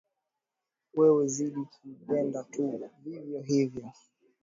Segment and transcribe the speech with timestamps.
[0.97, 2.65] Wewe zidi kumpenda tu
[3.03, 3.85] vivyo hivyo